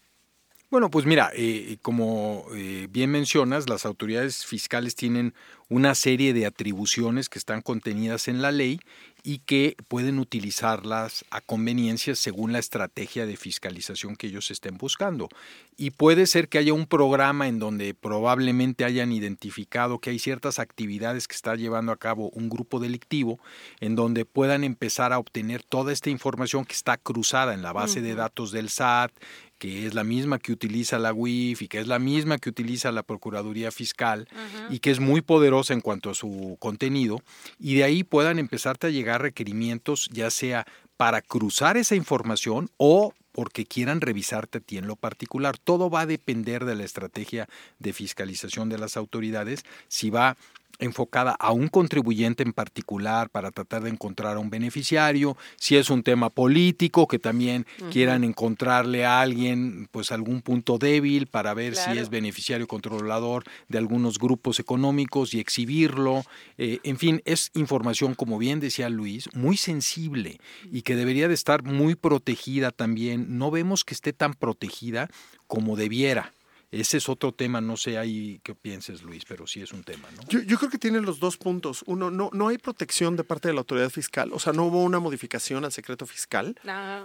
[0.72, 5.34] Bueno, pues mira, eh, como eh, bien mencionas, las autoridades fiscales tienen
[5.68, 8.80] una serie de atribuciones que están contenidas en la ley
[9.24, 15.28] y que pueden utilizarlas a conveniencia según la estrategia de fiscalización que ellos estén buscando.
[15.76, 20.58] Y puede ser que haya un programa en donde probablemente hayan identificado que hay ciertas
[20.58, 23.38] actividades que está llevando a cabo un grupo delictivo,
[23.80, 28.00] en donde puedan empezar a obtener toda esta información que está cruzada en la base
[28.00, 29.12] de datos del SAT,
[29.62, 32.90] que es la misma que utiliza la UIF y que es la misma que utiliza
[32.90, 34.26] la Procuraduría Fiscal
[34.70, 37.22] y que es muy poderosa en cuanto a su contenido,
[37.60, 43.14] y de ahí puedan empezarte a llegar requerimientos ya sea para cruzar esa información o
[43.30, 45.56] porque quieran revisarte a ti en lo particular.
[45.58, 47.48] Todo va a depender de la estrategia
[47.78, 50.36] de fiscalización de las autoridades, si va
[50.78, 55.90] enfocada a un contribuyente en particular para tratar de encontrar a un beneficiario, si es
[55.90, 61.76] un tema político, que también quieran encontrarle a alguien pues algún punto débil para ver
[61.76, 66.24] si es beneficiario controlador de algunos grupos económicos y exhibirlo.
[66.58, 70.38] Eh, en fin, es información, como bien decía Luis, muy sensible
[70.70, 73.38] y que debería de estar muy protegida también.
[73.38, 75.08] No vemos que esté tan protegida
[75.46, 76.32] como debiera.
[76.72, 80.08] Ese es otro tema, no sé ahí qué pienses, Luis, pero sí es un tema,
[80.16, 80.22] ¿no?
[80.40, 81.84] Yo, creo que tiene los dos puntos.
[81.86, 84.82] Uno, no, no hay protección de parte de la autoridad fiscal, o sea, no hubo
[84.82, 86.56] una modificación al secreto fiscal.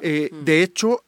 [0.01, 1.03] Eh, de hecho,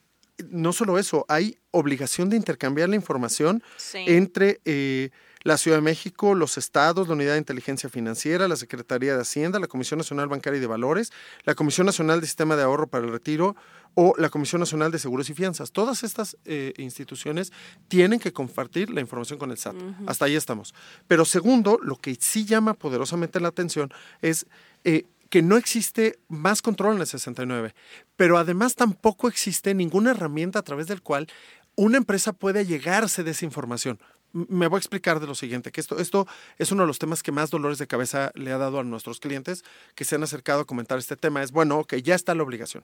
[0.50, 5.10] no solo eso, hay obligación de intercambiar la información entre eh,
[5.44, 9.60] la Ciudad de México, los estados, la Unidad de Inteligencia Financiera, la Secretaría de Hacienda,
[9.60, 11.12] la Comisión Nacional Bancaria y de Valores,
[11.44, 13.56] la Comisión Nacional de Sistema de Ahorro para el Retiro,
[13.96, 15.72] o la Comisión Nacional de Seguros y Fianzas.
[15.72, 17.52] Todas estas eh, instituciones
[17.88, 19.76] tienen que compartir la información con el SAT.
[20.06, 20.74] Hasta ahí estamos.
[21.08, 24.46] Pero segundo, lo que sí llama poderosamente la atención es
[24.84, 27.76] eh, que no existe más control en el 69,
[28.16, 31.28] pero además tampoco existe ninguna herramienta a través del cual
[31.76, 34.00] una empresa puede llegarse de esa información.
[34.32, 37.24] Me voy a explicar de lo siguiente, que esto, esto es uno de los temas
[37.24, 39.64] que más dolores de cabeza le ha dado a nuestros clientes
[39.96, 41.42] que se han acercado a comentar este tema.
[41.42, 42.84] Es, bueno, ok, ya está la obligación.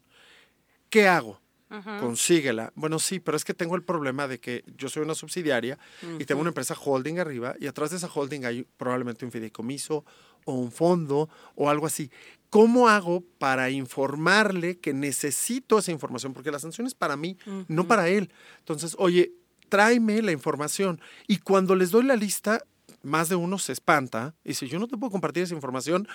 [0.90, 1.40] ¿Qué hago?
[2.00, 2.72] Consíguela.
[2.76, 5.78] Bueno, sí, pero es que tengo el problema de que yo soy una subsidiaria
[6.20, 10.06] y tengo una empresa holding arriba y atrás de esa holding hay probablemente un fideicomiso
[10.46, 12.12] o un fondo o algo así.
[12.50, 16.34] ¿Cómo hago para informarle que necesito esa información?
[16.34, 18.32] Porque la sanción es para mí, no para él.
[18.60, 19.34] Entonces, oye,
[19.70, 21.02] tráeme la información.
[21.28, 22.62] Y cuando les doy la lista,
[23.04, 26.08] más de uno se espanta y dice, yo no te puedo compartir esa información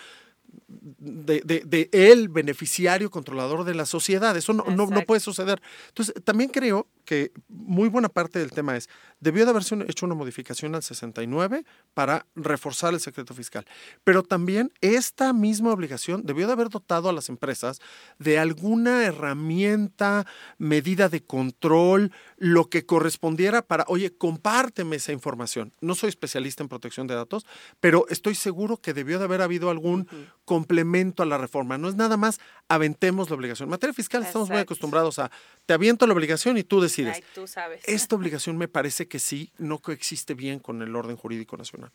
[0.69, 4.37] de, de, de, el beneficiario controlador de la sociedad.
[4.37, 5.63] Eso no, no, no, puede suceder.
[5.89, 8.89] Entonces, también creo que muy buena parte del tema es,
[9.21, 13.67] debió de haberse hecho una modificación al 69 para reforzar el secreto fiscal,
[14.05, 17.81] pero también esta misma obligación debió de haber dotado a las empresas
[18.19, 20.27] de alguna herramienta,
[20.59, 25.73] medida de control, lo que correspondiera para, oye, compárteme esa información.
[25.81, 27.47] No soy especialista en protección de datos,
[27.81, 30.09] pero estoy seguro que debió de haber habido algún
[30.45, 31.79] complemento a la reforma.
[31.79, 33.67] No es nada más aventemos la obligación.
[33.67, 35.31] En materia fiscal estamos muy acostumbrados a
[35.67, 37.21] te aviento la obligación y tú decides.
[37.35, 37.83] tú sabes.
[37.85, 41.91] Esta obligación me parece que sí, no coexiste bien con el orden jurídico nacional.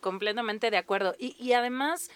[0.00, 1.16] Completamente de acuerdo.
[1.18, 2.10] Y, y además,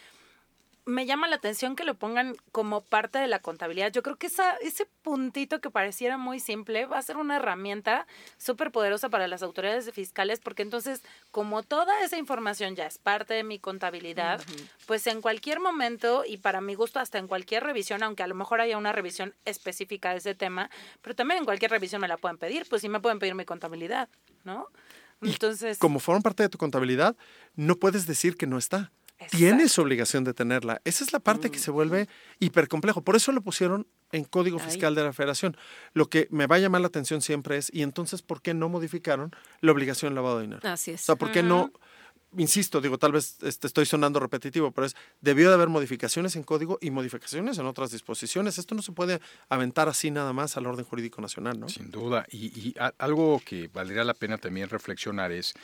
[0.84, 3.92] me llama la atención que lo pongan como parte de la contabilidad.
[3.92, 8.06] Yo creo que esa, ese puntito que pareciera muy simple va a ser una herramienta
[8.36, 13.34] súper poderosa para las autoridades fiscales porque entonces, como toda esa información ya es parte
[13.34, 14.42] de mi contabilidad,
[14.86, 18.34] pues en cualquier momento y para mi gusto hasta en cualquier revisión, aunque a lo
[18.34, 20.68] mejor haya una revisión específica de ese tema,
[21.00, 23.44] pero también en cualquier revisión me la pueden pedir, pues sí me pueden pedir mi
[23.44, 24.08] contabilidad,
[24.44, 24.68] ¿no?
[25.20, 27.16] Entonces, como forman parte de tu contabilidad,
[27.54, 28.90] no puedes decir que no está.
[29.30, 30.80] Tienes obligación de tenerla.
[30.84, 32.08] Esa es la parte que se vuelve
[32.38, 33.02] hiper complejo.
[33.02, 35.56] Por eso lo pusieron en Código Fiscal de la Federación.
[35.94, 38.68] Lo que me va a llamar la atención siempre es, ¿y entonces por qué no
[38.68, 40.60] modificaron la obligación de lavado de dinero?
[40.68, 41.02] Así es.
[41.02, 41.72] O sea, ¿por qué no?
[42.36, 46.42] insisto, digo, tal vez este, estoy sonando repetitivo, pero es, debió de haber modificaciones en
[46.42, 48.58] código y modificaciones en otras disposiciones.
[48.58, 51.68] Esto no se puede aventar así nada más al orden jurídico nacional, ¿no?
[51.68, 52.26] Sin duda.
[52.30, 55.54] Y, algo que valdría la pena también reflexionar es,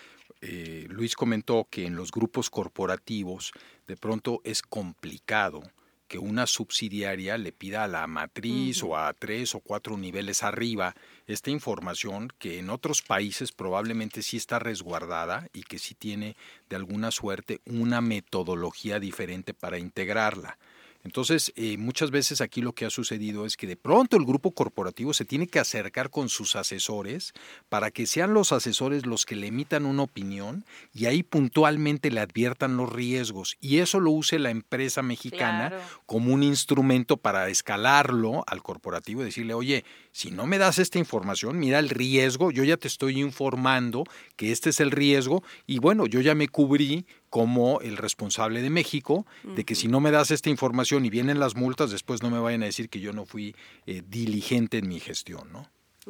[0.40, 3.52] eh, Luis comentó que en los grupos corporativos
[3.86, 5.62] de pronto es complicado
[6.08, 10.94] que una subsidiaria le pida a la matriz o a tres o cuatro niveles arriba
[11.26, 16.34] esta información que en otros países probablemente sí está resguardada y que sí tiene
[16.70, 20.58] de alguna suerte una metodología diferente para integrarla.
[21.04, 24.50] Entonces, eh, muchas veces aquí lo que ha sucedido es que de pronto el grupo
[24.50, 27.32] corporativo se tiene que acercar con sus asesores
[27.68, 32.20] para que sean los asesores los que le emitan una opinión y ahí puntualmente le
[32.20, 33.56] adviertan los riesgos.
[33.60, 35.72] Y eso lo use la empresa mexicana
[36.04, 40.98] como un instrumento para escalarlo al corporativo y decirle, oye, si no me das esta
[40.98, 44.04] información, mira el riesgo, yo ya te estoy informando
[44.36, 48.70] que este es el riesgo y bueno, yo ya me cubrí como el responsable de
[48.70, 52.30] México, de que si no me das esta información y vienen las multas, después no
[52.30, 53.54] me vayan a decir que yo no fui
[53.86, 55.68] eh, diligente en mi gestión, ¿no?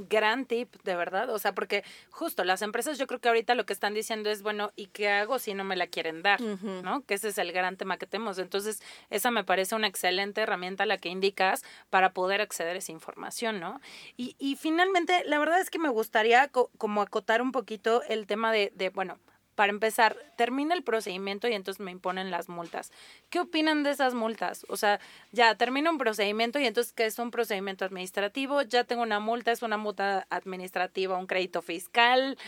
[0.09, 1.31] gran tip, de verdad.
[1.31, 4.42] O sea, porque justo las empresas yo creo que ahorita lo que están diciendo es,
[4.42, 6.40] bueno, ¿y qué hago si no me la quieren dar?
[6.40, 7.02] ¿No?
[7.02, 8.38] Que ese es el gran tema que tenemos.
[8.38, 12.92] Entonces, esa me parece una excelente herramienta la que indicas para poder acceder a esa
[12.92, 13.81] información, ¿no?
[14.16, 18.52] Y, y finalmente, la verdad es que me gustaría como acotar un poquito el tema
[18.52, 19.18] de, de bueno,
[19.58, 22.92] para empezar, termina el procedimiento y entonces me imponen las multas.
[23.28, 24.64] ¿Qué opinan de esas multas?
[24.68, 25.00] O sea,
[25.32, 28.62] ya termina un procedimiento y entonces, ¿qué es un procedimiento administrativo?
[28.62, 32.38] Ya tengo una multa, es una multa administrativa, un crédito fiscal.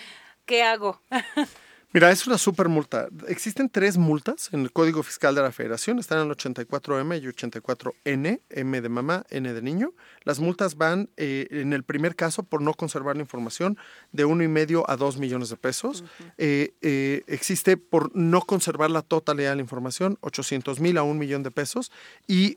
[0.46, 1.00] ¿Qué hago?
[1.92, 3.08] Mira, es una super multa.
[3.26, 5.98] Existen tres multas en el Código Fiscal de la Federación.
[5.98, 9.92] Están en el 84M y 84N, M de mamá, N de niño.
[10.22, 13.76] Las multas van, eh, en el primer caso, por no conservar la información,
[14.12, 16.04] de uno y medio a dos millones de pesos.
[16.38, 21.18] Eh, eh, existe por no conservar la totalidad de la información, 800 mil a un
[21.18, 21.90] millón de pesos.
[22.28, 22.56] Y,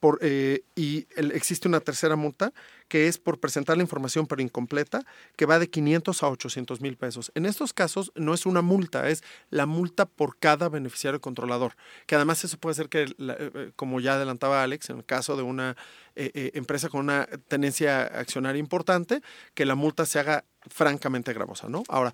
[0.00, 2.52] por, y existe una tercera multa
[2.88, 5.04] que es por presentar la información pero incompleta,
[5.36, 7.32] que va de 500 a 800 mil pesos.
[7.34, 12.14] En estos casos no es una multa, es la multa por cada beneficiario controlador, que
[12.14, 15.42] además eso puede ser que, eh, eh, como ya adelantaba Alex, en el caso de
[15.42, 15.76] una
[16.16, 19.20] eh, empresa con una tenencia accionaria importante,
[19.54, 21.84] que la multa se haga francamente gravosa, ¿no?
[21.88, 22.12] Ahora,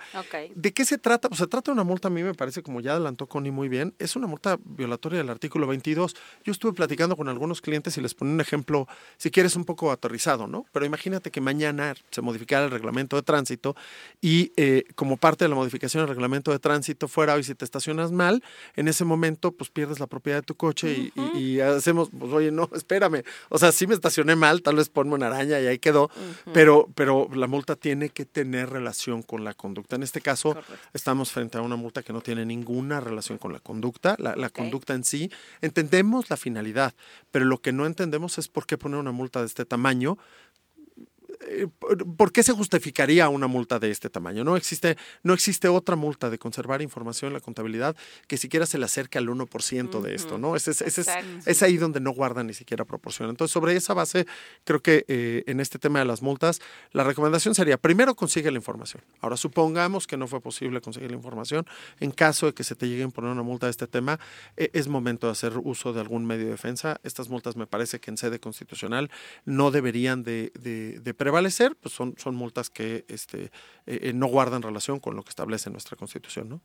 [0.54, 1.28] ¿de qué se trata?
[1.28, 3.68] Pues se trata de una multa, a mí me parece, como ya adelantó Connie muy
[3.68, 6.14] bien, es una multa violatoria del artículo 22.
[6.44, 8.86] Yo estuve platicando con algunos clientes y les ponía un ejemplo,
[9.16, 10.66] si quieres, un poco aterrizado, ¿no?
[10.72, 13.74] Pero imagínate que mañana se modificara el reglamento de tránsito
[14.20, 17.64] y eh, como parte de la modificación del reglamento de tránsito fuera, hoy si te
[17.64, 18.42] estacionas mal,
[18.76, 22.68] en ese momento, pues pierdes la propiedad de tu coche y, hacemos, pues oye, no,
[22.74, 26.10] espérame, o sea, sí me estacioné mal, tal vez ponme una araña y ahí quedó,
[26.54, 29.96] pero, pero la multa tiene que tener relación con la conducta.
[29.96, 30.56] En este caso,
[30.94, 34.94] estamos frente a una multa que no tiene ninguna relación con la conducta, la, conducta
[34.94, 35.30] en sí.
[35.60, 36.94] Entendemos la finalidad,
[37.30, 40.16] pero lo que no entendemos es por qué poner una multa de este tamaño
[42.16, 44.44] ¿por qué se justificaría una multa de este tamaño?
[44.44, 48.78] No existe, no existe otra multa de conservar información en la contabilidad que siquiera se
[48.78, 50.56] le acerque al 1% de esto, ¿no?
[50.56, 53.30] Es, es, es, ahí donde no guarda ni siquiera proporción.
[53.30, 54.26] Entonces, sobre esa base,
[54.64, 56.60] creo que eh, en este tema de las multas,
[56.92, 59.02] la recomendación sería, primero consigue la información.
[59.20, 61.66] Ahora, supongamos que no fue posible conseguir la información.
[62.00, 64.18] En caso de que se te llegue a poner una multa de este tema,
[64.56, 67.00] eh, es momento de hacer uso de algún medio de defensa.
[67.02, 69.10] Estas multas me parece que en sede constitucional
[69.44, 73.44] no deberían de, de, de prevalecer, pues son, son multas que este,
[73.86, 76.60] eh, eh, no guardan relación con lo que establece nuestra Constitución, ¿no?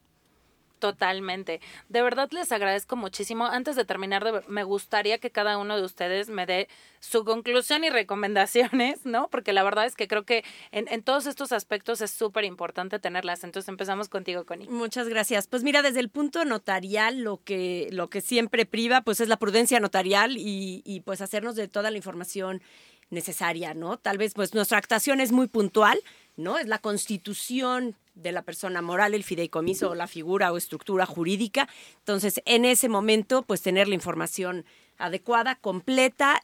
[0.79, 1.59] Totalmente.
[1.89, 3.45] De verdad les agradezco muchísimo.
[3.45, 6.67] Antes de terminar, me gustaría que cada uno de ustedes me dé
[6.99, 9.27] su conclusión y recomendaciones, ¿no?
[9.29, 12.99] Porque la verdad es que creo que en, en todos estos aspectos es súper importante
[12.99, 13.43] tenerlas.
[13.43, 14.67] Entonces empezamos contigo, Connie.
[14.67, 15.47] Muchas gracias.
[15.47, 19.37] Pues mira, desde el punto notarial, lo que, lo que siempre priva, pues es la
[19.37, 22.61] prudencia notarial y, y pues hacernos de toda la información
[23.09, 23.97] necesaria, ¿no?
[23.97, 25.99] Tal vez pues nuestra actuación es muy puntual,
[26.35, 26.57] ¿no?
[26.57, 31.69] Es la constitución de la persona moral, el fideicomiso o la figura o estructura jurídica.
[31.99, 34.65] Entonces, en ese momento, pues tener la información
[34.97, 36.41] adecuada, completa,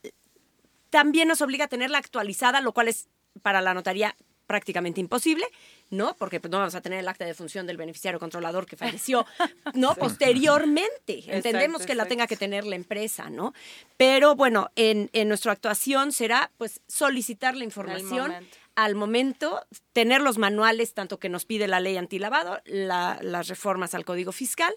[0.89, 3.07] también nos obliga a tenerla actualizada, lo cual es
[3.41, 4.15] para la notaría
[4.47, 5.45] prácticamente imposible,
[5.89, 6.15] ¿no?
[6.17, 9.25] Porque pues, no vamos a tener el acta de función del beneficiario controlador que falleció,
[9.73, 9.95] ¿no?
[9.95, 11.23] Posteriormente.
[11.27, 13.53] Entendemos que la tenga que tener la empresa, ¿no?
[13.97, 18.33] Pero bueno, en, nuestra actuación será pues solicitar la información
[18.75, 19.63] al momento,
[19.93, 24.31] tener los manuales, tanto que nos pide la ley antilavado, la, las reformas al Código
[24.31, 24.73] Fiscal,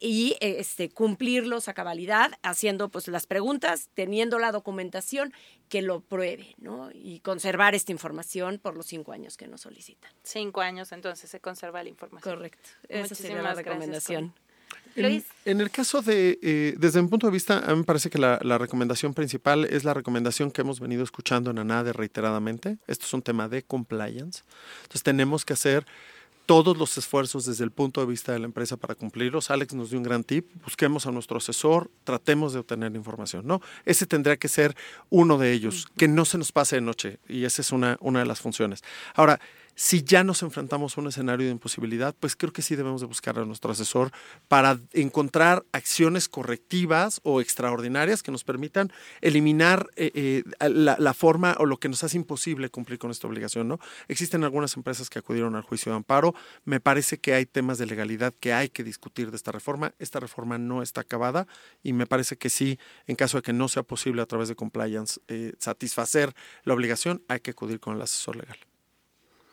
[0.00, 5.32] y este, cumplirlos a cabalidad, haciendo pues las preguntas, teniendo la documentación
[5.68, 6.90] que lo pruebe, ¿no?
[6.92, 10.10] Y conservar esta información por los cinco años que nos solicitan.
[10.22, 12.36] Cinco años, entonces se conserva la información.
[12.36, 12.68] Correcto.
[12.88, 14.34] Esa sería la recomendación.
[14.96, 15.24] Luis.
[15.44, 18.18] En, el caso de, eh, desde mi punto de vista, a mí me parece que
[18.18, 22.78] la, la, recomendación principal es la recomendación que hemos venido escuchando en ANADE reiteradamente.
[22.86, 24.42] Esto es un tema de compliance.
[24.82, 25.84] Entonces tenemos que hacer
[26.46, 29.50] todos los esfuerzos desde el punto de vista de la empresa para cumplirlos.
[29.50, 33.60] Alex nos dio un gran tip, busquemos a nuestro asesor, tratemos de obtener información, ¿no?
[33.84, 34.76] Ese tendría que ser
[35.10, 38.20] uno de ellos, que no se nos pase de noche, y esa es una, una
[38.20, 38.82] de las funciones.
[39.14, 39.40] Ahora,
[39.74, 43.06] si ya nos enfrentamos a un escenario de imposibilidad, pues creo que sí debemos de
[43.06, 44.10] buscar a nuestro asesor
[44.48, 51.66] para encontrar acciones correctivas o extraordinarias que nos permitan eliminar eh, eh, la, forma o
[51.66, 53.68] lo que nos hace imposible cumplir con esta obligación.
[53.68, 53.80] ¿no?
[54.08, 56.34] Existen algunas empresas que acudieron al juicio de amparo.
[56.64, 59.94] Me parece que hay temas de legalidad que hay que discutir de esta reforma.
[59.98, 61.46] Esta reforma no está acabada
[61.82, 64.54] y me parece que sí, en caso de que no sea posible a través de
[64.54, 68.58] compliance eh, satisfacer la obligación, hay que acudir con el asesor legal.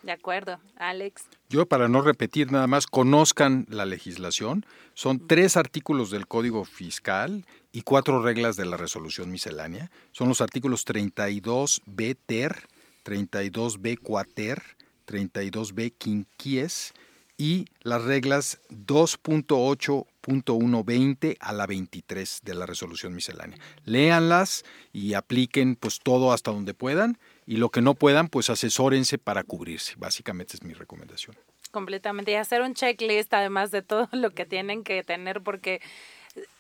[0.03, 1.25] De acuerdo, Alex.
[1.49, 4.65] Yo, para no repetir nada más, conozcan la legislación.
[4.95, 9.91] Son tres artículos del Código Fiscal y cuatro reglas de la resolución miscelánea.
[10.11, 12.67] Son los artículos 32b ter,
[13.05, 14.63] 32b cuater,
[15.05, 16.93] 32b quinquies
[17.37, 23.57] y las reglas 2.8.120 a la 23 de la resolución miscelánea.
[23.83, 29.17] Léanlas y apliquen pues todo hasta donde puedan y lo que no puedan, pues asesórense
[29.17, 29.95] para cubrirse.
[29.97, 31.35] Básicamente es mi recomendación.
[31.71, 32.31] Completamente.
[32.31, 35.81] Y hacer un checklist además de todo lo que tienen que tener porque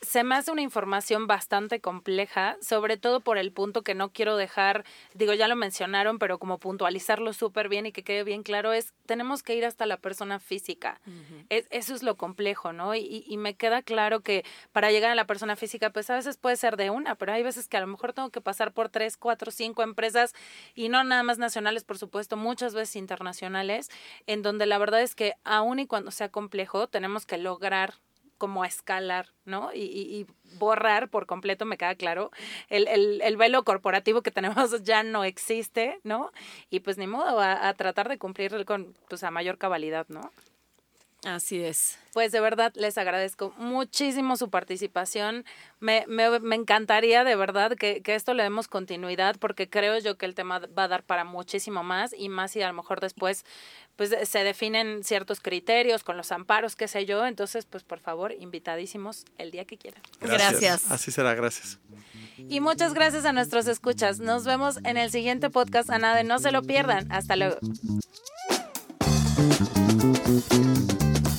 [0.01, 4.35] se me hace una información bastante compleja, sobre todo por el punto que no quiero
[4.35, 8.73] dejar, digo, ya lo mencionaron, pero como puntualizarlo súper bien y que quede bien claro
[8.73, 10.99] es, tenemos que ir hasta la persona física.
[11.49, 12.95] eso es lo complejo, ¿no?
[12.95, 16.37] Y, y, me queda claro que para llegar a la persona física, pues a veces
[16.37, 18.89] puede ser de una, pero hay veces que a lo mejor tengo que pasar por
[18.89, 20.33] tres, cuatro, cinco empresas
[20.75, 23.89] y no nada más nacionales, por supuesto, muchas veces internacionales,
[24.27, 27.95] en donde la verdad es que aun y cuando sea complejo, tenemos que lograr
[28.41, 29.69] como escalar, ¿no?
[29.71, 30.25] Y,
[30.57, 32.31] borrar por completo, me queda claro,
[32.69, 36.31] el, el, velo corporativo que tenemos ya no existe, ¿no?
[36.71, 40.31] Y pues ni modo, a, a tratar de cumplir con, pues a mayor cabalidad, ¿no?
[41.23, 41.99] Así es.
[42.13, 45.45] Pues de verdad les agradezco muchísimo su participación.
[45.79, 50.17] Me, me, me encantaría de verdad que, que, esto le demos continuidad porque creo yo
[50.17, 53.01] que el tema va a dar para muchísimo más y más si a lo mejor
[53.01, 53.45] después
[53.95, 57.25] pues se definen ciertos criterios con los amparos, qué sé yo.
[57.27, 60.01] Entonces, pues por favor, invitadísimos el día que quieran.
[60.19, 60.51] Gracias.
[60.59, 60.91] gracias.
[60.91, 61.77] Así será, gracias.
[62.37, 64.19] Y muchas gracias a nuestros escuchas.
[64.19, 65.91] Nos vemos en el siguiente podcast.
[65.91, 67.11] A nada, no se lo pierdan.
[67.11, 67.59] Hasta luego.